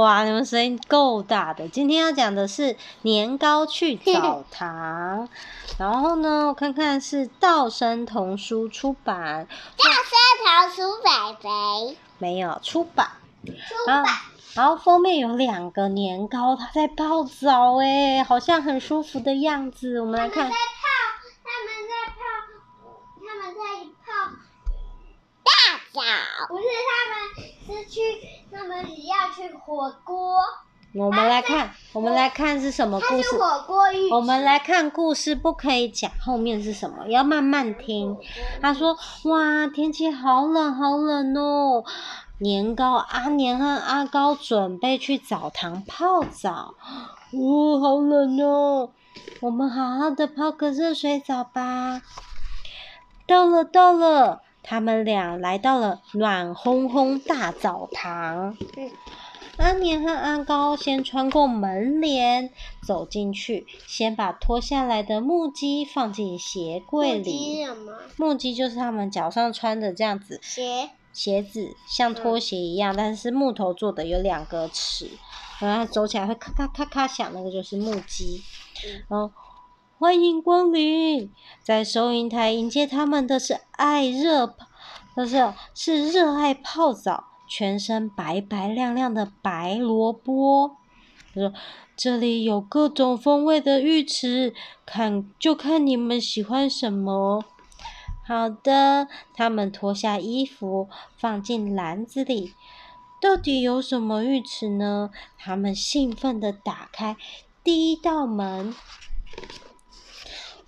[0.00, 1.68] 哇，你们声音够大的！
[1.68, 5.28] 今天要讲的是年糕去澡堂，
[5.76, 9.46] 然后呢，我看看是道生童书出版。
[9.76, 11.10] 道生童书北
[11.42, 13.10] 北没有出版。
[13.44, 14.06] 出版。
[14.54, 20.00] 然后封面有两个年糕，它在泡澡，哎，好像很舒服的样子。
[20.00, 20.50] 我们来看。
[27.90, 28.00] 去，
[28.52, 30.38] 他们要去火锅。
[30.94, 33.36] 我们来看，我们来看是什么故事。
[33.36, 34.10] 火锅浴。
[34.10, 38.16] 我们来看故事，不可以讲后面是什么，要慢慢听。
[38.62, 41.84] 他说：“哇，天气好冷，好冷哦。”
[42.42, 46.74] 年糕阿年和阿高准备去澡堂泡澡，
[47.32, 48.90] 哦，好冷哦！
[49.40, 52.00] 我们好好的泡个热水澡吧。
[53.26, 58.56] 到了，到了，他们俩来到了暖烘烘大澡堂。
[58.76, 58.90] 嗯，
[59.58, 62.50] 阿年和阿高先穿过门帘
[62.86, 67.66] 走进去，先把脱下来的木屐放进鞋柜里。
[68.16, 70.38] 木屐就是他们脚上穿的这样子。
[70.42, 70.90] 鞋。
[71.12, 75.10] 鞋子像拖鞋一样，嗯、但是是木头做的，有两个齿，
[75.58, 78.40] 然后走起来会咔咔咔咔响，那个就是木屐。
[78.86, 79.30] 嗯、然后
[80.00, 81.30] 欢迎光临，
[81.62, 84.56] 在收银台迎接他们的是爱热，
[85.14, 90.78] 不是是热爱泡澡、全身白白亮亮的白萝卜。
[91.34, 91.52] 他说
[91.94, 94.54] ：“这里有各种风味的浴池，
[94.86, 97.44] 看就看你们喜欢什么。”
[98.26, 102.54] 好的，他们脱下衣服，放进篮子里。
[103.20, 105.10] 到底有什么浴池呢？
[105.36, 107.18] 他们兴奋地打开
[107.62, 108.74] 第一道门。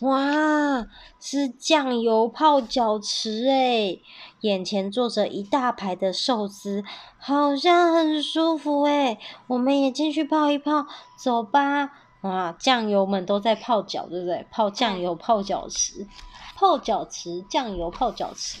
[0.00, 0.86] 哇，
[1.18, 4.02] 是酱油泡脚池诶！
[4.42, 6.84] 眼前坐着一大排的寿司，
[7.16, 9.18] 好像很舒服诶。
[9.46, 10.86] 我们也进去泡一泡，
[11.16, 11.92] 走吧。
[12.20, 14.46] 哇，酱油们都在泡脚，对不对？
[14.50, 16.06] 泡酱油泡脚池。
[16.54, 18.58] 泡脚池，酱油泡脚池，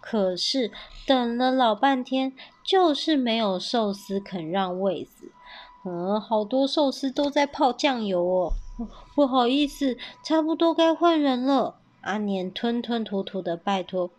[0.00, 0.70] 可是
[1.06, 5.32] 等了老半天，就是没有寿司肯让位子。
[5.86, 8.52] 嗯，好多寿司都在泡酱油哦。
[9.14, 11.76] 不好意思，差不多该换人了。
[12.02, 14.10] 阿年吞吞吐吐的拜托。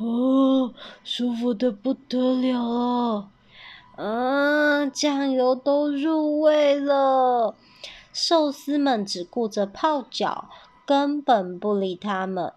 [0.00, 0.74] 哦，
[1.04, 3.28] 舒服的不得了了。
[3.96, 7.54] 嗯，酱油都入味了。
[8.12, 10.48] 寿司们只顾着泡脚。
[10.86, 12.52] 根本不理他们，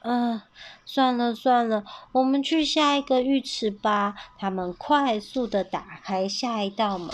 [0.00, 0.42] 嗯、
[0.84, 4.16] 算了算了，我们去下一个浴池吧。
[4.36, 7.10] 他们快速的打开下一道门，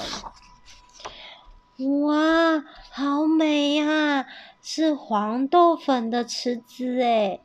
[2.00, 4.26] 哇，好美呀！
[4.62, 7.42] 是黄豆粉的池子诶，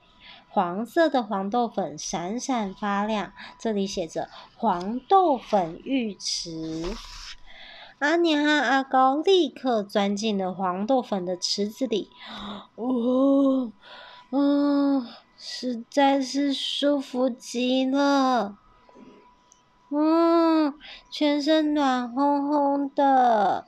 [0.48, 6.86] 黄色的黄豆粉闪闪发亮，这里写着“黄豆粉浴池”。
[8.00, 12.10] 阿年和阿高立刻钻进了黄豆粉的池子里，
[12.76, 13.74] 哦，
[14.32, 15.06] 嗯，
[15.38, 18.58] 实在是舒服极了，
[19.92, 20.74] 嗯，
[21.12, 23.68] 全身暖烘烘的，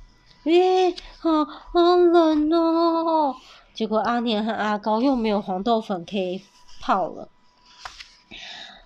[0.43, 3.35] 咦，好好冷哦！
[3.73, 6.43] 结果阿年和阿高又没有黄豆粉可以
[6.81, 7.29] 泡了，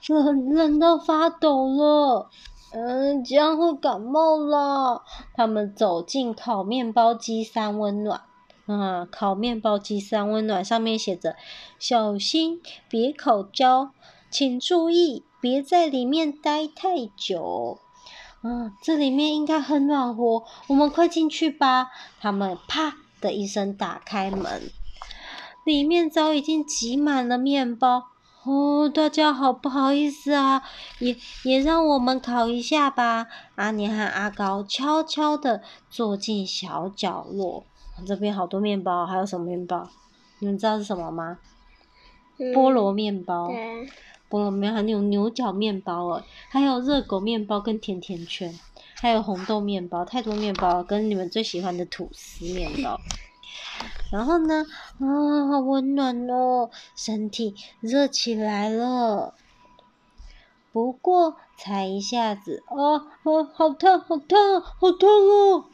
[0.08, 2.30] 冷冷到发抖了。
[2.72, 5.04] 嗯，这样会感冒了。
[5.34, 8.22] 他们走进烤面包机三温暖，
[8.66, 11.38] 啊，烤面包机三温暖上面写着
[11.80, 13.92] ：“小心别烤焦，
[14.30, 17.80] 请注意别在里面待太久。”
[18.48, 21.90] 嗯，这里面应该很暖和，我们快进去吧。
[22.22, 24.70] 他们啪的一声打开门，
[25.64, 28.04] 里面早已经挤满了面包。
[28.44, 30.62] 哦，大家好，不好意思啊，
[31.00, 33.26] 也也让我们烤一下吧。
[33.56, 37.64] 阿年和阿高悄悄的坐进小角落。
[38.06, 39.90] 这边好多面包，还有什么面包？
[40.38, 41.40] 你们知道是什么吗？
[42.38, 43.48] 嗯、菠萝面包。
[43.48, 43.90] 对。
[44.30, 48.60] 菠萝面还有牛角面包哦，还有热狗面包跟甜甜圈，
[48.96, 53.00] 还有红豆面包，太多面包跟你们最喜欢的吐司面包。
[54.12, 54.66] 然后呢，
[55.00, 59.34] 啊，好温暖哦，身体热起来了。
[60.72, 65.66] 不过才一下子，哦哦，好烫，好烫，好烫哦！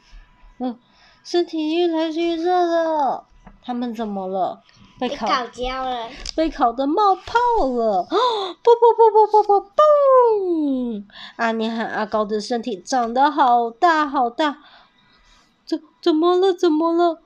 [0.58, 0.78] 嗯，
[1.24, 3.24] 身体越来越热了。
[3.64, 4.62] 他们怎么了？
[5.02, 7.34] 被烤，焦了，被烤的冒泡
[7.66, 8.06] 了！
[8.08, 8.16] 哦，
[8.62, 11.04] 噗噗噗噗噗噗嘣！
[11.34, 14.58] 阿年和阿高的身体长得好大好大，
[15.66, 16.52] 怎怎么了？
[16.52, 17.20] 怎么了？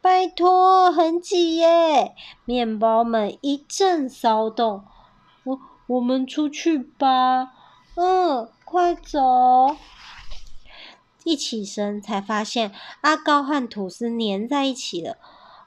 [0.00, 2.14] 拜托，很挤耶！
[2.44, 4.84] 面包们一阵骚动。
[5.42, 5.58] 我
[5.88, 7.48] 我们出去吧。
[7.96, 9.76] 嗯，快走！
[11.24, 15.16] 一起身才发现阿高和吐司粘在一起了。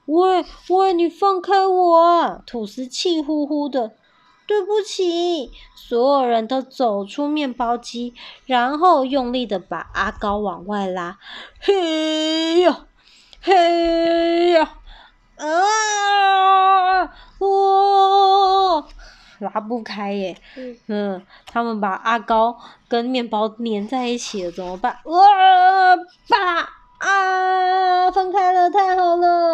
[0.06, 2.42] 喂喂，你放开我啊！
[2.46, 3.94] 吐司气呼呼的。
[4.46, 8.14] 对不起，所有人都走出面包机，
[8.46, 11.18] 然后用力的把阿高往外拉。
[11.62, 12.76] 嘿呦，
[13.42, 14.62] 嘿呦，
[15.38, 17.04] 啊！
[17.40, 18.86] 哇，
[19.40, 20.38] 拉不开耶。
[20.58, 22.60] 嗯，嗯，他们把阿高
[22.90, 25.00] 跟面包粘在一起了，怎么办？
[25.06, 25.96] 哇！
[26.28, 26.70] 爸。
[27.00, 29.53] 啊，分开了，太好了！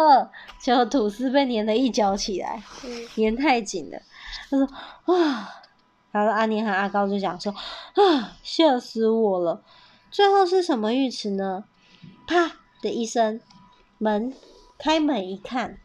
[0.60, 2.62] 结果吐司被粘了一角起来，
[3.16, 3.98] 粘太紧了。
[4.50, 4.66] 他说
[5.16, 5.48] ：“啊！”
[6.12, 7.52] 然后阿年和阿高就讲说
[7.94, 9.62] ：“啊，吓死我了！”
[10.10, 11.64] 最后是什么浴池呢？
[12.26, 12.52] 啪
[12.82, 13.40] 的一声，
[13.98, 14.34] 门
[14.78, 15.78] 开门一看，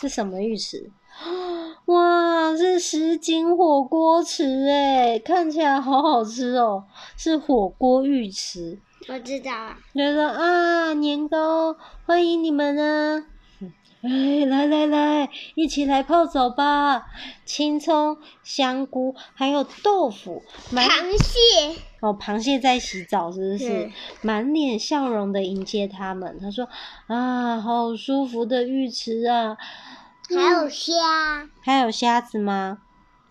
[0.00, 0.90] 是什么浴池？
[1.86, 6.84] 哇，是什锦火锅池哎，看起来好好吃哦，
[7.16, 8.78] 是火锅浴池。
[9.08, 9.78] 我知道啊。
[9.94, 13.26] 他说啊，年糕，欢迎你们啊！
[14.02, 17.06] 哎，来来来，一起来泡澡吧！
[17.44, 20.84] 青葱、香菇，还有豆腐，螃
[21.22, 21.80] 蟹。
[22.00, 23.92] 哦，螃蟹在洗澡，是不是？
[24.20, 26.36] 满脸笑容的迎接他们。
[26.40, 26.68] 他说
[27.06, 29.56] ：“啊，好舒服的浴池啊！”
[30.34, 30.92] 还有虾。
[31.60, 32.78] 还有虾子吗？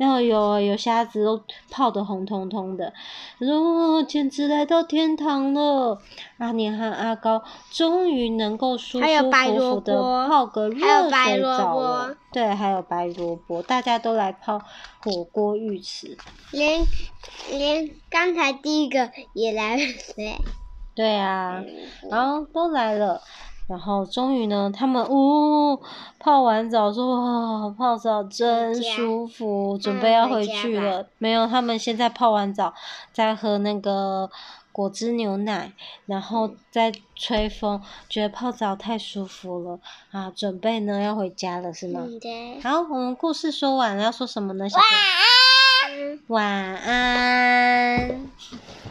[0.01, 1.39] 然后有有虾子都
[1.69, 2.91] 泡得红彤彤的，
[3.39, 3.53] 他说
[4.01, 6.01] ：“哦，简直来到天堂了！”
[6.39, 12.17] 阿年和阿高终于能够舒舒服服的泡个热水澡了。
[12.31, 14.59] 对，还有白萝卜，大家都来泡
[15.03, 16.17] 火锅浴池。
[16.49, 16.83] 连
[17.51, 19.83] 连刚才第一个也来了，
[20.15, 20.35] 对。
[20.95, 21.63] 对啊，
[22.09, 23.21] 然后都来了。
[23.71, 25.79] 然后终于呢，他们呜、哦、
[26.19, 27.15] 泡完澡说
[27.63, 32.73] ：“哇，泡澡真舒服，准备要回去了。”没有，他们现在泡完澡，
[33.13, 34.29] 在喝那个
[34.73, 35.71] 果汁牛奶，
[36.05, 39.79] 然后在吹风，觉得泡澡太舒服了
[40.11, 40.29] 啊！
[40.35, 42.01] 准备呢要回家了，是吗？
[42.61, 44.67] 好，我们故事说完了，要说什么呢？
[44.67, 44.85] 小朋
[46.09, 46.17] 友？
[46.27, 46.75] 晚安。
[46.75, 48.31] 晚安。